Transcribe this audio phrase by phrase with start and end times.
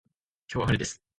[0.51, 1.01] 今日は晴れです。